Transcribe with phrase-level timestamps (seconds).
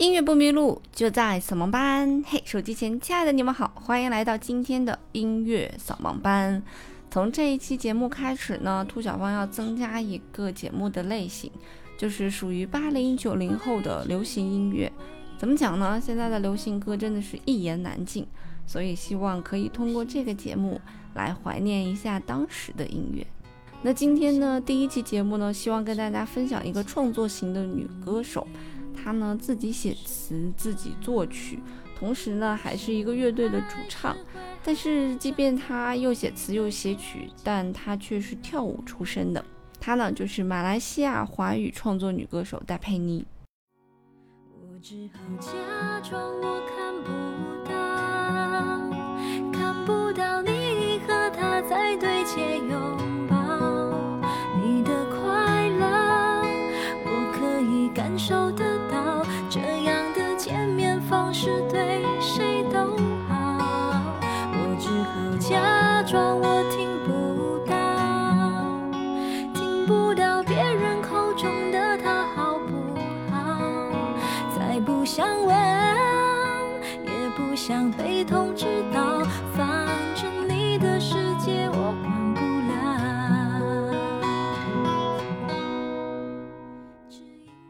[0.00, 2.24] 音乐不迷路，就在扫盲班。
[2.26, 6.62] 嘿，手机前亲爱的你们好，欢迎来到今天的音乐扫盲班。
[7.10, 11.52] 从这一期节目开始呢，兔小芳要增加一个节目的类型，
[11.98, 14.90] 就是属于八零九零后的流行音乐。
[15.36, 16.00] 怎么讲呢？
[16.02, 18.26] 现在的流行歌真的是一言难尽，
[18.66, 20.80] 所以希望可以通过这个节目
[21.12, 23.26] 来怀念一下当时的音乐。
[23.82, 28.48] 那今天呢，第一期节目呢，希望跟大家分享一个创作型的女歌手。
[29.02, 31.58] 他呢自己写词，自己作曲，
[31.98, 34.16] 同时呢还是一个乐队的主唱。
[34.62, 39.42] 但是即便他又写词又写曲，但他却是跳舞出身的。
[39.80, 43.24] 他呢就是马来西亚华语创作女歌手戴佩妮。
[44.60, 47.10] 我只好假装我看不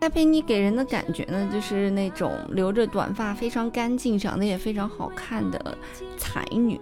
[0.00, 5.76] 戴佩妮给人的感觉呢，就是那种留着短发、非常干净、长得也非常好看的
[6.16, 6.80] 才女。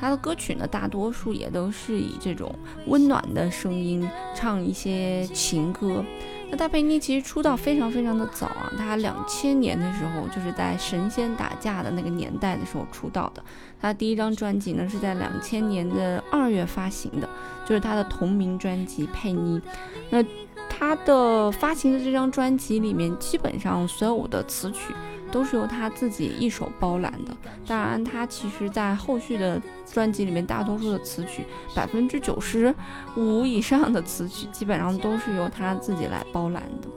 [0.00, 2.54] 她的歌曲呢，大多数也都是以这种
[2.86, 6.02] 温暖的声音唱一些情歌。
[6.48, 13.42] 那戴佩妮其实出道非常非常的早啊，她两千年的时候就是在神仙打架的那个年代的时候出道的。
[13.80, 17.28] 她第一张专辑呢是在两千年的二月发行的，
[17.66, 19.58] 就是她的同名专辑《佩妮》。
[20.08, 20.24] 那
[20.80, 24.94] 他的发行的这张专辑里面，基本上所有的词曲
[25.30, 27.36] 都是由他自己一手包揽的。
[27.66, 29.60] 当然，他其实在后续的
[29.92, 32.74] 专辑里面，大多数的词曲，百分之九十
[33.16, 36.88] 五以上的词曲，基本上都是由他自己来包揽的。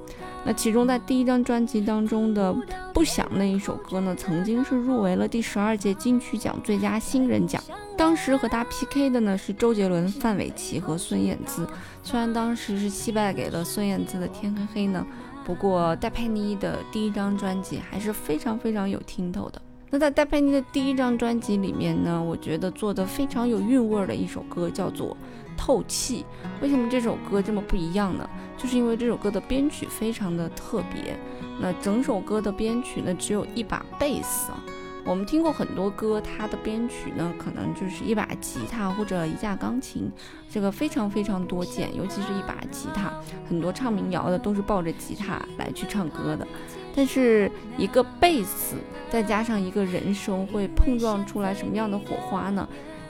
[0.45, 2.53] 那其中，在第一张专辑当中的
[2.93, 7.63] 《不想》那一首歌呢，曾经是入围了第十二届金曲奖最佳新人奖。
[7.95, 11.65] 当时和他 PK 的呢是周杰伦、范玮琪和孙燕姿。
[12.01, 15.05] 虽然当时是惜败给了孙燕姿的《天黑黑》呢，
[15.45, 19.61] 不过戴佩妮的第一张专辑还是非常非常有听头的。
[19.89, 25.15] 那在戴佩妮的第一张专辑里面呢，我觉得做的非常有韵味的一首歌叫做。
[25.55, 26.25] 透气，
[26.63, 28.27] 为什么这首歌这么不一样呢？
[28.57, 31.15] 就是因为这首歌的编曲非常的特别。
[31.61, 34.57] 那整首歌的编曲呢，只有一把贝斯啊。
[35.05, 40.09] 我们听过很多歌，它的编曲呢，可能就是一把吉他或者一架钢琴，
[40.49, 41.93] 这个非常非常多见。
[41.95, 43.11] 尤其是一把吉他，
[43.49, 46.47] 很多唱民谣的都是抱着吉他来去唱歌的。
[46.95, 48.77] 但是一个贝斯
[49.09, 52.67] 再加上一个人声，会碰撞出来什么样的火花呢？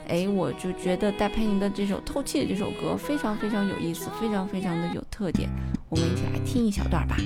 [0.08, 5.48] 哎，我就觉得戴佩妮的这首《透气》的这首歌非常非常有意思，非常非常的有特点。
[5.88, 7.16] 我们一起来听一小段吧。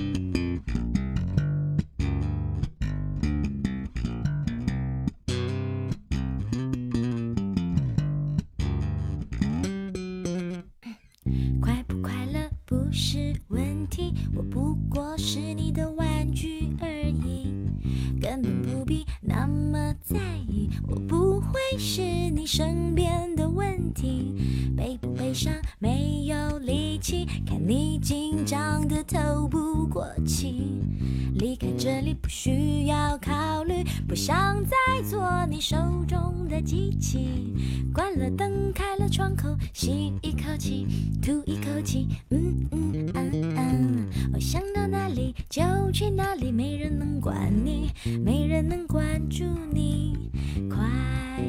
[34.19, 37.55] 想再做你手中的机器。
[37.93, 40.85] 关了灯，开了窗口，吸一口气，
[41.21, 44.09] 吐一口气，嗯嗯嗯嗯。
[44.33, 45.61] 我想到哪里就
[45.93, 47.91] 去哪里，没人能管你，
[48.25, 50.29] 没人能关注你，
[50.69, 50.77] 快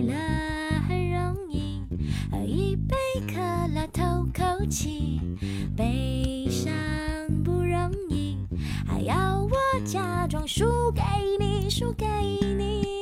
[0.07, 0.15] 乐
[0.89, 1.83] 很容易。
[2.31, 2.95] 喝一杯
[3.27, 3.41] 可
[3.75, 5.21] 乐透口气，
[5.77, 6.73] 悲伤
[7.43, 8.39] 不容易，
[8.87, 9.51] 还要我
[9.85, 11.03] 假装输给
[11.41, 12.05] 你，输给
[12.59, 13.01] 你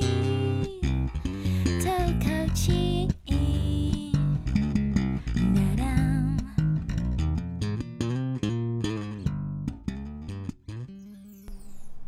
[1.82, 3.09] 透口气。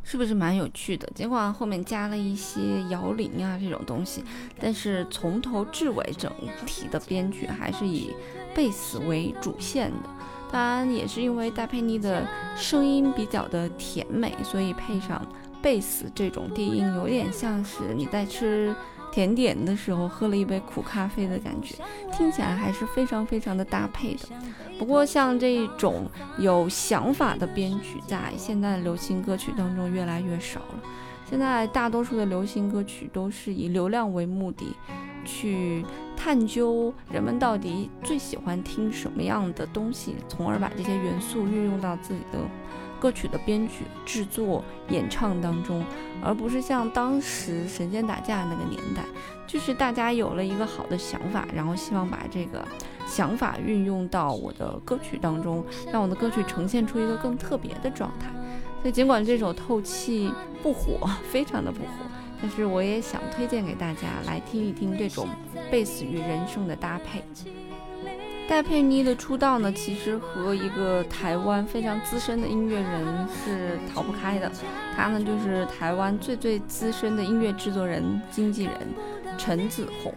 [0.04, 1.10] 是不是蛮有趣的？
[1.14, 2.60] 尽管后面加了一些
[2.90, 4.22] 摇铃啊这种东西，
[4.60, 6.30] 但是从头至尾整
[6.66, 8.14] 体的编曲还是以
[8.54, 10.10] 贝斯为主线的。
[10.52, 15.24] 当然，也是因为戴佩妮的声音比较的甜美，所以配上
[15.62, 18.74] 贝斯这种低音，有点像是你在吃
[19.12, 21.74] 甜点的时候喝了一杯苦咖啡的感觉，
[22.12, 24.28] 听起来还是非常非常的搭配的。
[24.78, 26.08] 不过像这种
[26.38, 30.80] 有想法的编曲，在现在的流行歌曲当中越来越少了。
[31.28, 34.74] 现在大多数的流行歌曲都是以流量为目的，
[35.24, 35.84] 去
[36.16, 42.38] 探究人们到底最喜欢听什么样的东西，从而把这些元素运用到自己的
[42.98, 45.82] 歌曲的编曲、制作、演唱当中，
[46.22, 49.02] 而不是像当时神仙打架那个年代，
[49.46, 52.62] 就是大家有了一个好的想法，然后希望把这个
[53.06, 58.30] 想法运用到我的歌曲当中，让我的歌曲呈现出一个更特别的状态。
[58.82, 60.28] 所以，尽管这首《透气》
[60.62, 61.88] 不火， 非常的不火，
[62.40, 65.28] 但是我也想推荐给大家来听一听这种
[65.70, 67.22] 贝斯与人声的搭配。
[68.48, 74.50] 戴佩妮的出道呢，其实和一个台湾非常资深的音乐人是逃不开的，
[74.96, 78.74] 他呢就是台湾最最资深的音乐制作人、经纪人
[79.38, 80.12] 陈子红。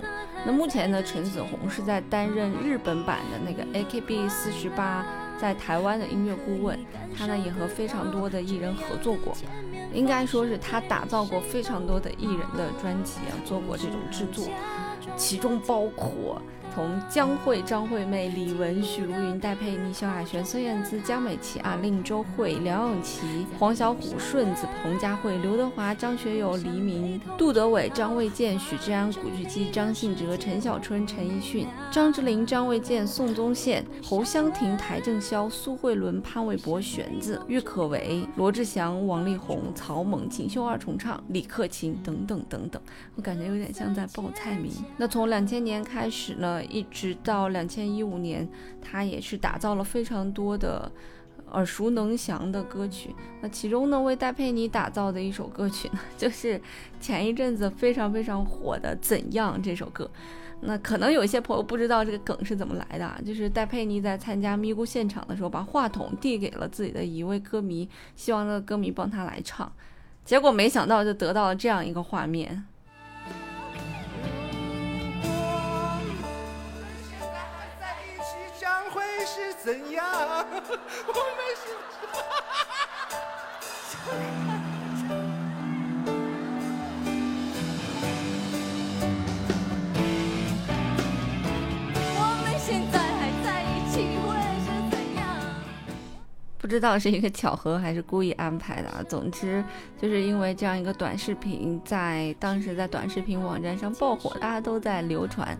[0.45, 5.05] 那目前呢，陈子红是在担任日本版的那个 AKB 四十八。
[5.35, 6.79] 在台湾的音乐顾问，
[7.17, 9.35] 他呢也和非常多的艺人合作过，
[9.93, 14.47] 应该说是他打造过非常多的艺人的专辑啊，做过这种制作，
[15.15, 16.41] 其中包括。
[16.73, 42.81] 从江蕙、张惠妹、李玟、许茹芸、戴佩妮、萧亚轩、孙燕姿、江美琪啊、令周蕙、梁咏琪、黄小琥、顺子、彭佳慧、刘德华、张学友、黎明、杜德伟、张卫健、许志安、古巨基、张信哲、陈小春、陈奕迅、张智霖、张卫健、宋宗宪、侯湘婷、邰正宵、苏慧伦、潘玮柏、玄子、郁可唯、罗志祥、王力宏、曹猛、锦绣二重唱、李克勤等等等等，
[43.15, 44.71] 我感觉有点像在报菜名。
[44.97, 46.62] 那从两千年开始呢？
[46.65, 48.47] 一直到两千一五年，
[48.81, 50.91] 他也是打造了非常多的
[51.51, 53.15] 耳熟能详的歌曲。
[53.41, 56.59] 那其中呢，为戴佩妮打造的一首歌曲呢， 就是
[56.99, 60.09] 前一阵子非常非常火的《怎样》这首歌。
[60.65, 69.69] 那可能有些朋友不知道这个梗是怎么来的啊，就是戴佩妮在参加咪咕现场的时候，把话筒递给了自己的一位歌迷，希望那个歌迷帮他来唱，
[70.23, 72.65] 结果没想到就得到了这样一个画面。
[79.63, 80.03] 怎样？
[80.11, 81.61] 我们是。
[92.17, 93.95] 我们现在还在一起，
[94.27, 95.23] 会是怎样？
[96.57, 99.01] 不知道是一个巧合还是故意安排的。
[99.05, 99.63] 总之，
[99.97, 105.57] 就是因为这样一个短视频，在当时在短视频网站上爆火，大家都在流传。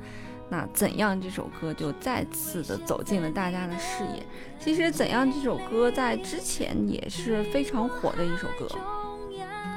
[0.54, 4.24] 那怎样这首歌就再次的走进了大家的视野。
[4.60, 8.68] 其实怎样这首歌在之前也是非常火的一首歌，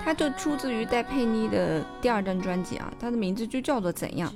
[0.04, 4.30] 它就出自于戴佩妮的第二张专辑啊，它的名字就叫做怎样。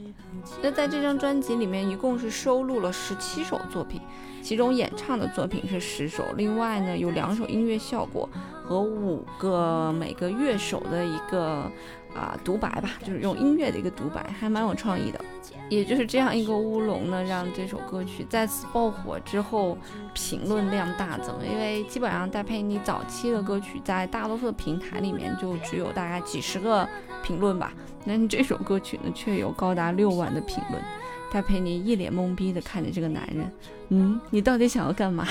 [0.63, 4.01] 那在这张专辑里面一共是收录了十七首作品，
[4.41, 8.27] 其中演唱的作品是十首，另外呢有两首音乐效果
[8.65, 11.71] 和五个每个乐手的一个。
[12.15, 15.21] 啊，独白吧，就是用音乐的一个独白，还蛮有创意的。
[15.69, 19.79] 也就是这样一个乌龙呢，让这首歌曲再次爆火之后，
[20.15, 21.35] 评论量大增。
[21.47, 26.89] 因为基本上戴佩妮早期的歌曲在大多数的平台里面就只有大概几十个
[27.23, 27.73] 评论吧，
[28.05, 30.83] 但这首歌曲呢却有高达六万的评论。
[31.33, 33.53] 戴佩妮一脸懵逼的看着这个男人，
[33.91, 35.25] 嗯，你到底想要干嘛？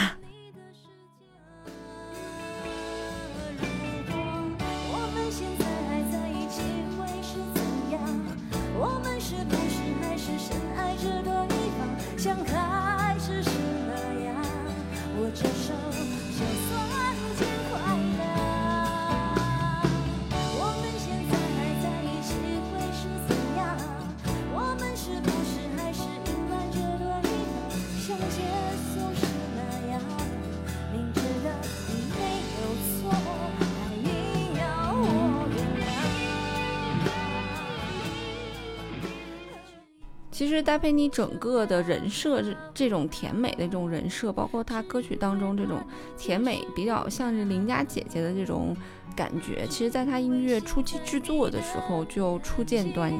[40.39, 45.81] 其实戴佩妮整个的人设，这这种甜美的这种人设，包括她歌曲当中这种
[46.17, 48.74] 甜美，比较像是邻家姐姐的这种
[49.13, 53.19] 感觉，其实在她音乐初期制作的时候就初见端倪。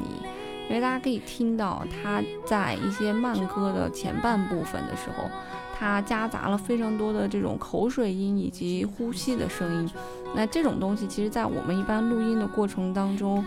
[0.70, 5.28] 因为大家可以听到她在一些慢歌的前半部分的时候，
[5.78, 9.90] 她夹杂了非常多的这种口水音以及呼吸的声音。
[10.34, 13.44] 那这种东西，其实在我们一般录音的过程当中。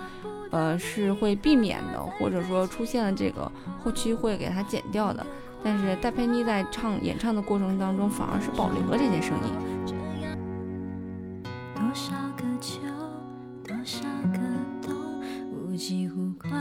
[0.54, 3.52] 呃，是会避免的，或者说出现了这个
[3.84, 5.26] 后期会给它剪掉的。
[5.64, 9.52] 但是戴佩妮在唱演唱的过程当中，反而是保留了这些声音。
[11.74, 12.82] 多少个秋，
[13.66, 14.40] 多少个
[14.82, 14.94] 洞，
[15.72, 16.52] 我几乎快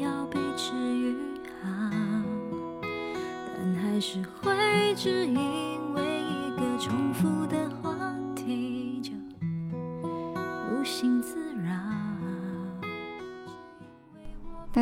[0.00, 1.16] 要被治愈
[1.60, 1.68] 好，
[3.56, 5.34] 但还是会只因
[5.94, 7.69] 为一个重复的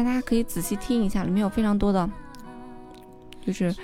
[0.05, 2.09] 大家可以仔细听一下，里面有非常多的，
[3.45, 3.75] 就是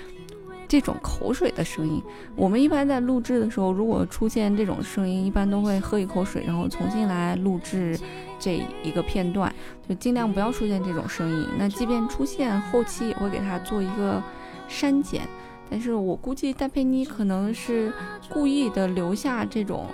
[0.67, 2.01] 这种口水的声音。
[2.35, 7.99] 我们一般在录制的时候，如果出现这种声音，一般都会喝一口水，然后重新来录制
[8.39, 9.53] 这一个片段，
[9.87, 11.47] 就尽量不要出现这种声音。
[11.57, 14.21] 那即便出现，后期也会给它做一个
[14.67, 15.21] 删减。
[15.69, 17.91] 但是我估计戴佩妮可能是
[18.29, 19.87] 故意的留下这种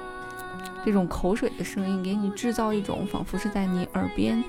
[0.86, 4.44] 这种口水的声音，给你制造一种仿佛是在你耳边。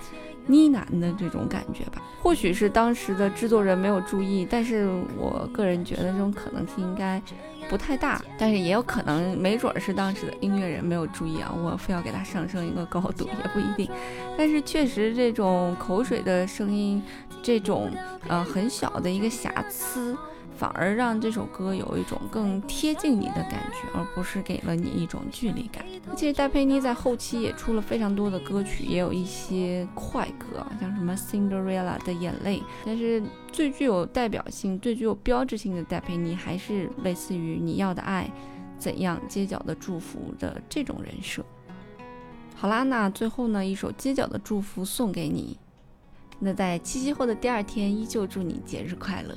[0.47, 0.73] 呢？
[0.73, 7.21] 喃的这种感觉吧，或许是当时的制作人没有注意，但是我个人觉得这种可能性应该
[7.69, 13.91] 不太大，但是也有可能，没准儿是当时的音乐人没有注意啊，我非要给它上升一个高度也不一定，
[14.37, 17.03] 但是确实这种口水的声音，
[17.43, 17.91] 这种
[18.29, 20.17] 呃很小的一个瑕疵。
[20.63, 25.85] 反而让这首歌有一种更贴近你的感觉，而不是给了你一种距离感。
[26.15, 32.61] 其实戴佩妮在后期也出了非常多的歌曲，也有一些快歌，像什么《Cinderella 的眼泪》。
[32.87, 38.31] 但是最具有代表性、最具有标志性的戴佩妮，还是类似于《你要的爱》、
[38.81, 41.45] 怎样街角的祝福的这种人设。
[42.55, 45.59] 好啦，那最后呢，一首街角的祝福送给你。
[46.39, 49.37] 那在七夕后的第二天，依旧祝你节日快乐。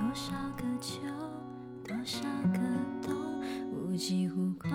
[0.00, 1.02] 多少个秋，
[1.86, 2.22] 多少
[2.54, 2.58] 个
[3.06, 3.14] 冬，
[3.70, 4.70] 我几乎快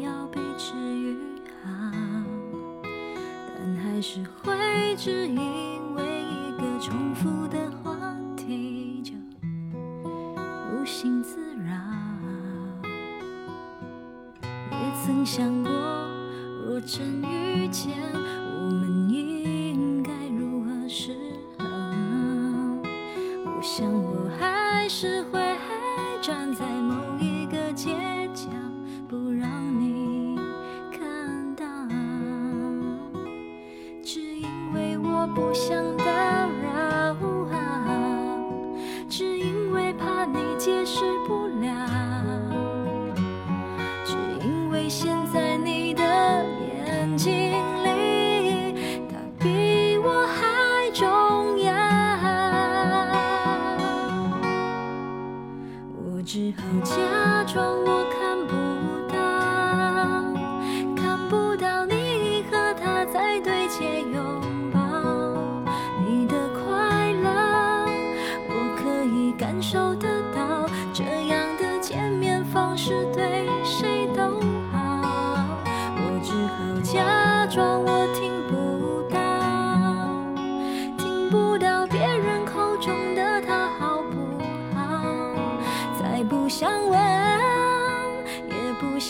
[0.00, 1.16] 要被治愈
[1.64, 1.92] 好，
[3.58, 9.12] 但还是会只因为一个重复的话题就
[10.72, 11.72] 无心自扰。
[14.70, 15.72] 也曾想过，
[16.64, 21.16] 若真遇见，我们应该如何是
[21.58, 21.66] 好？
[23.44, 23.84] 我想
[25.00, 25.37] 是会
[56.58, 57.87] 好假装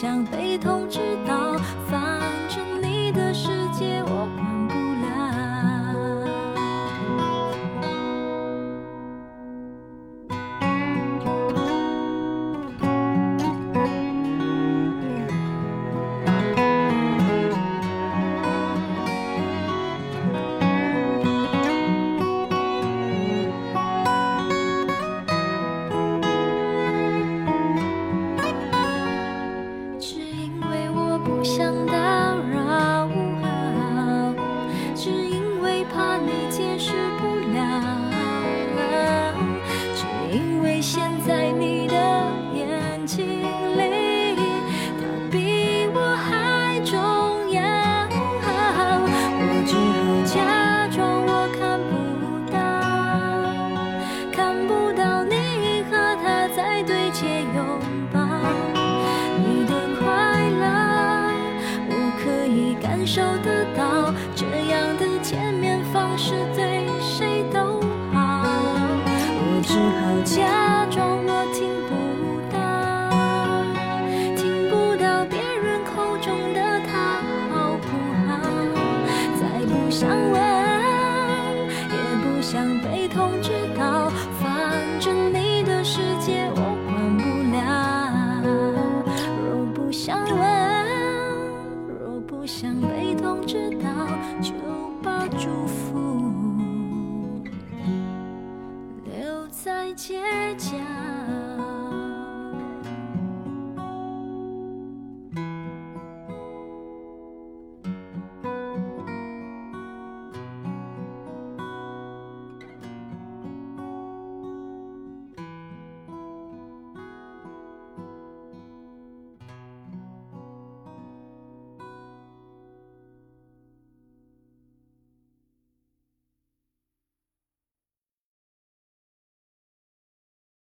[0.01, 0.78] 像被偷